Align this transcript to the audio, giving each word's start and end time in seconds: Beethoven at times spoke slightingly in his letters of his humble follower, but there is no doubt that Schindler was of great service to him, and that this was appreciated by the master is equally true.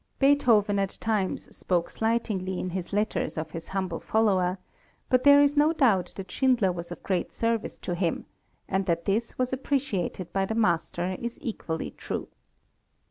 Beethoven 0.17 0.79
at 0.79 0.97
times 0.99 1.55
spoke 1.55 1.91
slightingly 1.91 2.57
in 2.59 2.71
his 2.71 2.91
letters 2.91 3.37
of 3.37 3.51
his 3.51 3.67
humble 3.67 3.99
follower, 3.99 4.57
but 5.09 5.23
there 5.23 5.43
is 5.43 5.55
no 5.55 5.73
doubt 5.73 6.13
that 6.15 6.31
Schindler 6.31 6.71
was 6.71 6.91
of 6.91 7.03
great 7.03 7.31
service 7.31 7.77
to 7.77 7.93
him, 7.93 8.25
and 8.67 8.87
that 8.87 9.05
this 9.05 9.37
was 9.37 9.53
appreciated 9.53 10.33
by 10.33 10.43
the 10.45 10.55
master 10.55 11.15
is 11.21 11.37
equally 11.39 11.91
true. 11.91 12.29